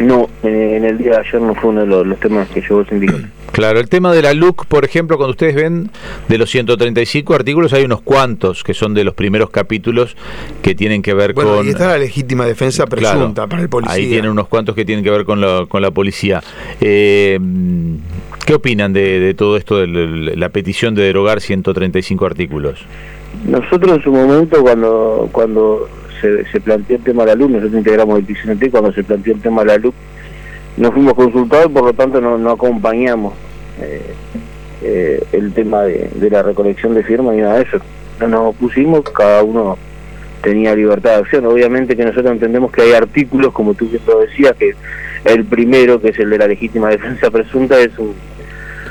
No, 0.00 0.28
en 0.44 0.84
el 0.84 0.96
día 0.96 1.10
de 1.10 1.16
ayer 1.18 1.40
no 1.40 1.54
fue 1.56 1.70
uno 1.70 1.80
de 1.80 2.04
los, 2.04 2.20
temas 2.20 2.48
que 2.48 2.60
llevó 2.60 2.80
el 2.80 2.88
sindicato. 2.88 3.24
Claro, 3.50 3.80
el 3.80 3.88
tema 3.88 4.12
de 4.12 4.22
la 4.22 4.32
LUC, 4.32 4.66
por 4.66 4.84
ejemplo, 4.84 5.16
cuando 5.16 5.32
ustedes 5.32 5.56
ven 5.56 5.90
de 6.28 6.38
los 6.38 6.50
135 6.50 7.34
artículos, 7.34 7.72
hay 7.72 7.84
unos 7.84 8.02
cuantos 8.02 8.62
que 8.62 8.74
son 8.74 8.94
de 8.94 9.02
los 9.02 9.14
primeros 9.14 9.50
capítulos 9.50 10.16
que 10.62 10.76
tienen 10.76 11.02
que 11.02 11.14
ver 11.14 11.32
bueno, 11.32 11.56
con... 11.56 11.66
Y 11.66 11.70
está 11.70 11.88
la 11.88 11.98
legítima 11.98 12.46
defensa 12.46 12.86
presunta 12.86 13.48
para 13.48 13.62
el 13.62 13.68
policía. 13.68 13.94
Ahí 13.94 14.08
tienen 14.08 14.30
unos 14.30 14.46
cuantos 14.46 14.76
que 14.76 14.84
tienen 14.84 15.02
que 15.02 15.10
ver 15.10 15.24
con, 15.24 15.66
con 15.66 15.82
la 15.82 15.90
policía. 15.90 16.42
Eh, 16.80 17.40
¿Qué 18.48 18.54
opinan 18.54 18.92
de, 18.92 19.34
todo 19.36 19.56
esto, 19.56 19.76
de 19.76 19.86
la 19.86 20.48
petición 20.48 20.94
de 20.94 21.02
derogar 21.02 21.40
135 21.40 22.24
artículos? 22.24 22.80
Nosotros 23.46 23.98
en 23.98 24.02
su 24.02 24.10
momento, 24.10 24.62
cuando 24.62 25.28
cuando 25.32 25.86
se, 26.20 26.60
planteó 26.60 26.96
el 26.96 27.02
tema 27.02 27.24
de 27.24 27.30
la 27.30 27.34
luz, 27.34 27.50
nosotros 27.50 27.78
integramos 27.78 28.18
el 28.18 28.24
PCNT, 28.24 28.70
cuando 28.70 28.92
se 28.92 29.04
planteó 29.04 29.34
el 29.34 29.40
tema 29.40 29.62
de 29.62 29.66
la 29.68 29.78
luz, 29.78 29.94
nos 30.76 30.92
fuimos 30.92 31.14
consultados 31.14 31.72
por 31.72 31.84
lo 31.84 31.92
tanto 31.92 32.20
no, 32.20 32.50
acompañamos 32.50 33.34
eh, 33.80 34.14
eh, 34.82 35.22
el 35.32 35.52
tema 35.52 35.82
de, 35.82 36.10
la 36.30 36.42
recolección 36.42 36.94
de 36.94 37.02
firmas 37.02 37.34
ni 37.34 37.42
nada 37.42 37.56
de 37.56 37.62
eso. 37.62 37.78
No 38.20 38.28
nos 38.28 38.54
opusimos, 38.54 39.02
cada 39.10 39.42
uno 39.42 39.76
tenía 40.42 40.74
libertad 40.74 41.10
de 41.10 41.16
acción. 41.16 41.46
Obviamente 41.46 41.96
que 41.96 42.04
nosotros 42.04 42.32
entendemos 42.32 42.70
que 42.70 42.82
hay 42.82 42.92
artículos, 42.92 43.52
como 43.52 43.74
tú 43.74 43.88
lo 44.06 44.20
decías, 44.20 44.54
que 44.56 44.74
el 45.24 45.44
primero, 45.44 46.00
que 46.00 46.10
es 46.10 46.18
el 46.18 46.30
de 46.30 46.38
la 46.38 46.46
legítima 46.46 46.90
defensa 46.90 47.30
presunta, 47.30 47.78
es 47.80 47.92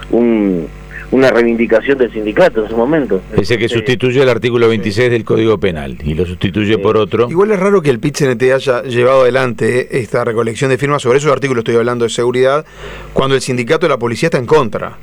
un 0.10 0.68
una 1.12 1.30
reivindicación 1.30 1.98
del 1.98 2.12
sindicato 2.12 2.64
en 2.64 2.70
su 2.70 2.78
momento. 2.78 3.22
Ese 3.36 3.58
que 3.58 3.70
sustituye 3.70 4.22
el 4.22 4.30
artículo 4.30 4.68
26 4.68 5.10
del 5.10 5.24
Código 5.24 5.58
Penal 5.58 5.98
y 6.04 6.14
lo 6.14 6.26
sustituye 6.26 6.78
por 6.78 6.98
otro. 6.98 7.30
Igual 7.30 7.52
es 7.52 7.60
raro 7.60 7.82
que 7.82 7.90
el 7.90 8.00
pit 8.00 8.18
haya 8.22 8.84
llevado 8.84 9.22
adelante 9.22 10.00
esta 10.00 10.24
recolección 10.26 10.70
de 10.70 10.78
firmas 10.78 11.02
sobre 11.02 11.20
esos 11.20 11.32
artículos, 11.32 11.62
estoy 11.62 11.76
hablando 11.76 12.06
de 12.06 12.10
seguridad, 12.10 12.66
cuando 13.14 13.36
el 13.36 13.42
sindicato 13.42 13.86
de 13.86 13.90
la 13.90 13.98
policía 13.98 14.28
está 14.28 14.38
en 14.38 14.46
contra. 14.46 14.98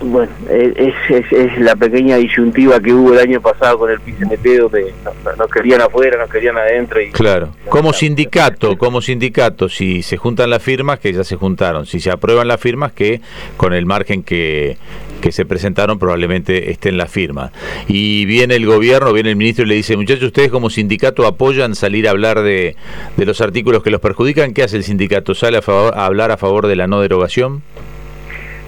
Bueno, 0.00 0.30
es, 0.50 0.94
es, 1.08 1.58
la 1.60 1.76
pequeña 1.76 2.16
disyuntiva 2.16 2.80
que 2.80 2.92
hubo 2.92 3.12
el 3.14 3.20
año 3.20 3.40
pasado 3.40 3.78
con 3.78 3.90
el 3.90 4.00
PCNT, 4.00 4.60
donde 4.60 4.92
nos, 5.38 5.50
querían 5.50 5.80
afuera, 5.80 6.18
nos 6.18 6.28
querían 6.28 6.58
adentro. 6.58 7.00
Y, 7.00 7.10
claro, 7.10 7.50
como 7.68 7.92
sindicato, 7.92 8.76
como 8.76 9.00
sindicato, 9.00 9.68
si 9.68 10.02
se 10.02 10.16
juntan 10.16 10.50
las 10.50 10.62
firmas, 10.62 10.98
que 10.98 11.12
ya 11.12 11.24
se 11.24 11.36
juntaron, 11.36 11.86
si 11.86 12.00
se 12.00 12.10
aprueban 12.10 12.48
las 12.48 12.60
firmas, 12.60 12.92
que 12.92 13.20
con 13.56 13.72
el 13.72 13.86
margen 13.86 14.24
que, 14.24 14.76
que 15.24 15.32
se 15.32 15.46
presentaron 15.46 15.98
probablemente 15.98 16.70
estén 16.70 16.98
las 16.98 17.10
firmas. 17.10 17.50
Y 17.88 18.26
viene 18.26 18.56
el 18.56 18.66
gobierno, 18.66 19.10
viene 19.14 19.30
el 19.30 19.36
ministro 19.36 19.64
y 19.64 19.68
le 19.68 19.74
dice, 19.74 19.96
muchachos, 19.96 20.24
ustedes 20.24 20.50
como 20.50 20.68
sindicato 20.68 21.26
apoyan 21.26 21.74
salir 21.74 22.06
a 22.06 22.10
hablar 22.10 22.42
de, 22.42 22.76
de 23.16 23.24
los 23.24 23.40
artículos 23.40 23.82
que 23.82 23.88
los 23.88 24.02
perjudican, 24.02 24.52
¿qué 24.52 24.64
hace 24.64 24.76
el 24.76 24.84
sindicato? 24.84 25.34
¿Sale 25.34 25.56
a, 25.56 25.62
favor, 25.62 25.94
a 25.96 26.04
hablar 26.04 26.30
a 26.30 26.36
favor 26.36 26.66
de 26.66 26.76
la 26.76 26.86
no 26.88 27.00
derogación? 27.00 27.62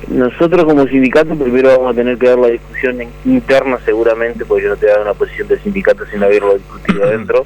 Nosotros 0.08 0.64
como 0.64 0.86
sindicato 0.86 1.34
primero 1.34 1.76
vamos 1.76 1.92
a 1.92 1.94
tener 1.94 2.16
que 2.16 2.26
dar 2.26 2.38
la 2.38 2.48
discusión 2.48 3.02
interna 3.26 3.78
seguramente, 3.84 4.46
porque 4.46 4.64
yo 4.64 4.70
no 4.70 4.76
te 4.76 4.86
voy 4.86 4.92
a 4.92 4.96
dar 4.96 5.02
una 5.02 5.14
posición 5.14 5.48
del 5.48 5.60
sindicato 5.60 6.06
sin 6.06 6.22
haberlo 6.22 6.54
discutido 6.54 7.04
adentro, 7.06 7.44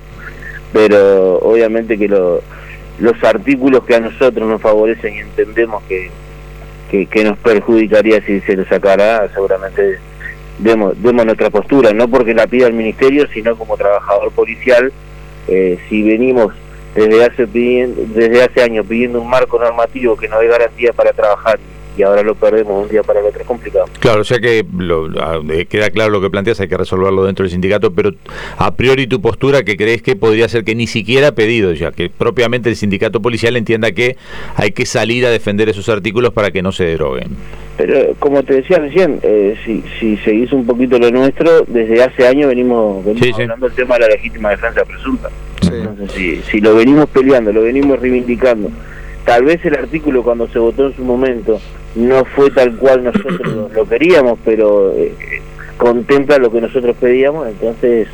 pero 0.72 1.38
obviamente 1.38 1.98
que 1.98 2.06
los 2.06 3.24
artículos 3.24 3.82
que 3.82 3.96
a 3.96 4.00
nosotros 4.00 4.48
nos 4.48 4.62
favorecen 4.62 5.16
y 5.16 5.18
entendemos 5.18 5.82
que, 5.88 6.12
que, 6.90 7.24
nos 7.24 7.38
perjudicaría 7.38 8.20
si 8.22 8.40
se 8.40 8.56
lo 8.56 8.64
sacara, 8.66 9.28
seguramente 9.32 9.98
demos, 10.58 11.00
demos 11.00 11.24
nuestra 11.24 11.50
postura, 11.50 11.92
no 11.92 12.08
porque 12.08 12.34
la 12.34 12.46
pida 12.46 12.66
el 12.66 12.72
ministerio, 12.72 13.26
sino 13.32 13.56
como 13.56 13.76
trabajador 13.76 14.32
policial, 14.32 14.92
eh, 15.48 15.78
si 15.88 16.02
venimos 16.02 16.52
desde 16.94 17.24
hace, 17.24 17.46
desde 17.46 18.42
hace 18.42 18.62
años 18.62 18.86
pidiendo 18.86 19.20
un 19.20 19.30
marco 19.30 19.58
normativo 19.58 20.16
que 20.16 20.28
nos 20.28 20.40
dé 20.40 20.48
garantía 20.48 20.92
para 20.92 21.12
trabajar 21.12 21.58
y 21.96 22.02
ahora 22.02 22.22
lo 22.22 22.34
perdemos 22.34 22.84
un 22.84 22.88
día 22.88 23.02
para 23.02 23.20
el 23.20 23.26
otro, 23.26 23.40
es 23.40 23.46
complicado. 23.46 23.86
Claro, 23.98 24.20
o 24.20 24.24
sea 24.24 24.38
que 24.38 24.64
lo, 24.76 25.08
eh, 25.52 25.66
queda 25.66 25.90
claro 25.90 26.10
lo 26.10 26.20
que 26.20 26.30
planteas, 26.30 26.60
hay 26.60 26.68
que 26.68 26.76
resolverlo 26.76 27.24
dentro 27.24 27.44
del 27.44 27.50
sindicato, 27.50 27.92
pero 27.92 28.12
a 28.56 28.74
priori 28.74 29.06
tu 29.06 29.20
postura 29.20 29.62
que 29.62 29.76
crees 29.76 30.02
que 30.02 30.16
podría 30.16 30.48
ser 30.48 30.64
que 30.64 30.74
ni 30.74 30.86
siquiera 30.86 31.32
pedido, 31.32 31.72
ya 31.72 31.92
que 31.92 32.08
propiamente 32.08 32.68
el 32.68 32.76
sindicato 32.76 33.20
policial 33.20 33.56
entienda 33.56 33.92
que 33.92 34.16
hay 34.56 34.72
que 34.72 34.86
salir 34.86 35.26
a 35.26 35.30
defender 35.30 35.68
esos 35.68 35.88
artículos 35.88 36.32
para 36.32 36.50
que 36.50 36.62
no 36.62 36.72
se 36.72 36.84
deroguen. 36.84 37.28
Pero 37.76 38.14
como 38.18 38.42
te 38.42 38.54
decía 38.54 38.78
recién, 38.78 39.20
eh, 39.22 39.56
si, 39.64 39.82
si 39.98 40.16
seguís 40.18 40.52
un 40.52 40.66
poquito 40.66 40.98
lo 40.98 41.10
nuestro, 41.10 41.64
desde 41.66 42.02
hace 42.02 42.26
años 42.26 42.48
venimos, 42.48 43.04
hablando 43.06 43.66
del 43.66 43.74
tema 43.74 43.94
de 43.94 44.00
la 44.00 44.08
legítima 44.08 44.50
defensa 44.50 44.84
presunta. 44.84 45.30
Entonces, 45.62 46.12
si, 46.12 46.36
si 46.42 46.60
lo 46.60 46.74
venimos 46.74 47.08
peleando, 47.08 47.52
lo 47.52 47.62
venimos 47.62 48.00
reivindicando, 48.00 48.70
tal 49.24 49.44
vez 49.44 49.64
el 49.64 49.74
artículo 49.76 50.22
cuando 50.22 50.48
se 50.48 50.58
votó 50.58 50.88
en 50.88 50.96
su 50.96 51.04
momento 51.04 51.60
no 51.94 52.24
fue 52.24 52.50
tal 52.50 52.76
cual 52.76 53.04
nosotros 53.04 53.70
lo 53.74 53.88
queríamos, 53.88 54.38
pero 54.44 54.92
eh, 54.92 55.14
contempla 55.76 56.38
lo 56.38 56.50
que 56.52 56.60
nosotros 56.60 56.96
pedíamos, 57.00 57.48
entonces 57.48 58.08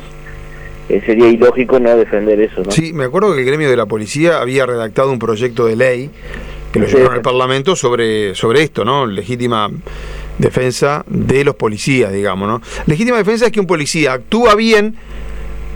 eh, 0.89 1.01
sería 1.05 1.27
ilógico 1.27 1.79
no 1.79 1.95
defender 1.97 2.39
eso. 2.39 2.63
¿no? 2.63 2.71
Sí, 2.71 2.93
me 2.93 3.05
acuerdo 3.05 3.33
que 3.33 3.41
el 3.41 3.45
gremio 3.45 3.69
de 3.69 3.77
la 3.77 3.85
policía 3.85 4.39
había 4.39 4.65
redactado 4.65 5.11
un 5.11 5.19
proyecto 5.19 5.65
de 5.65 5.75
ley 5.75 6.09
que 6.71 6.79
lo 6.79 6.87
llevaron 6.87 7.13
al 7.13 7.21
Parlamento 7.21 7.75
sobre, 7.75 8.35
sobre 8.35 8.61
esto, 8.61 8.83
¿no? 8.83 9.05
Legítima 9.05 9.71
defensa 10.37 11.05
de 11.07 11.45
los 11.45 11.55
policías, 11.55 12.11
digamos, 12.11 12.47
¿no? 12.47 12.61
Legítima 12.85 13.17
defensa 13.17 13.45
es 13.45 13.51
que 13.51 13.59
un 13.61 13.67
policía 13.67 14.13
actúa 14.13 14.53
bien 14.55 14.95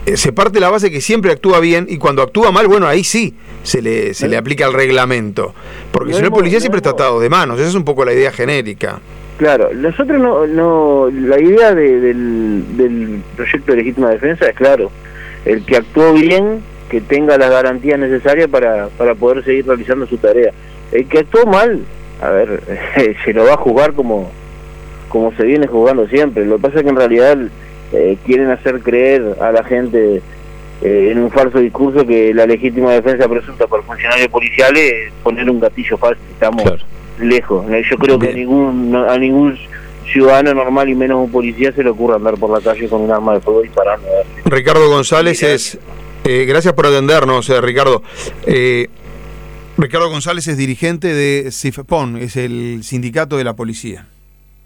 eh, 0.04 0.16
se 0.16 0.32
parte 0.32 0.58
la 0.58 0.68
base 0.68 0.90
que 0.90 1.00
siempre 1.00 1.30
actúa 1.30 1.60
bien 1.60 1.86
y 1.88 1.96
cuando 1.96 2.22
actúa 2.22 2.50
mal, 2.50 2.66
bueno, 2.66 2.88
ahí 2.88 3.04
sí 3.04 3.34
se 3.62 3.82
le, 3.82 4.14
se 4.14 4.28
le 4.28 4.36
aplica 4.36 4.66
el 4.66 4.72
reglamento. 4.72 5.54
Porque 5.90 6.14
si 6.14 6.20
no, 6.20 6.26
el 6.26 6.32
policía 6.32 6.60
siempre 6.60 6.78
está 6.78 6.90
atado 6.90 7.20
de 7.20 7.28
manos. 7.28 7.58
Esa 7.58 7.68
es 7.68 7.74
un 7.74 7.84
poco 7.84 8.04
la 8.04 8.12
idea 8.12 8.32
genérica. 8.32 9.00
Claro, 9.38 9.70
nosotros 9.74 10.20
no, 10.20 10.46
no 10.46 11.10
la 11.10 11.40
idea 11.40 11.74
del, 11.74 12.76
del 12.76 13.22
proyecto 13.34 13.72
de 13.72 13.78
legítima 13.78 14.10
defensa 14.10 14.46
es 14.46 14.54
claro, 14.54 14.90
el 15.44 15.64
que 15.64 15.78
actuó 15.78 16.12
bien, 16.12 16.60
que 16.88 17.00
tenga 17.00 17.38
las 17.38 17.50
garantías 17.50 17.98
necesarias 17.98 18.48
para, 18.48 18.88
para 18.88 19.14
poder 19.14 19.44
seguir 19.44 19.66
realizando 19.66 20.06
su 20.06 20.18
tarea. 20.18 20.52
El 20.92 21.08
que 21.08 21.20
actuó 21.20 21.46
mal, 21.46 21.80
a 22.20 22.30
ver, 22.30 22.62
se 23.24 23.32
lo 23.32 23.44
va 23.44 23.54
a 23.54 23.56
jugar 23.56 23.94
como, 23.94 24.30
como 25.08 25.34
se 25.34 25.44
viene 25.44 25.66
jugando 25.66 26.06
siempre. 26.08 26.44
Lo 26.44 26.56
que 26.56 26.62
pasa 26.62 26.78
es 26.78 26.82
que 26.84 26.90
en 26.90 26.96
realidad 26.96 27.38
eh, 27.92 28.18
quieren 28.24 28.50
hacer 28.50 28.80
creer 28.80 29.36
a 29.40 29.50
la 29.52 29.64
gente 29.64 30.22
eh, 30.82 31.10
en 31.12 31.18
un 31.18 31.30
falso 31.30 31.58
discurso 31.58 32.06
que 32.06 32.34
la 32.34 32.46
legítima 32.46 32.92
defensa 32.92 33.28
presunta 33.28 33.66
por 33.66 33.84
funcionarios 33.84 34.28
policiales 34.28 34.92
es 34.92 35.12
poner 35.22 35.48
un 35.48 35.60
gatillo 35.60 35.96
falso, 35.96 36.20
estamos 36.30 36.64
lejos. 37.18 37.70
Eh, 37.70 37.82
yo 37.88 37.96
creo 37.96 38.18
que 38.18 38.30
a 38.30 38.32
ningún, 38.32 38.94
a 38.94 39.16
ningún 39.18 39.56
ciudadano 40.12 40.54
normal 40.54 40.88
y 40.88 40.94
menos 40.94 41.24
un 41.24 41.30
policía 41.30 41.72
se 41.72 41.82
le 41.82 41.90
ocurre 41.90 42.16
andar 42.16 42.34
por 42.34 42.50
la 42.50 42.60
calle 42.60 42.88
con 42.88 43.02
un 43.02 43.10
arma 43.10 43.34
de 43.34 43.40
fuego 43.40 43.62
disparando. 43.62 44.06
Ricardo 44.44 44.88
González 44.88 45.42
es... 45.42 45.78
gracias 46.24 46.74
por 46.74 46.86
atendernos, 46.86 47.48
Ricardo. 47.62 48.02
Ricardo 49.78 50.10
González 50.10 50.48
es 50.48 50.56
dirigente 50.56 51.14
de 51.14 51.50
CIFPON, 51.50 52.16
es 52.16 52.36
el 52.36 52.80
sindicato 52.82 53.38
de 53.38 53.44
la 53.44 53.54
policía. 53.54 54.06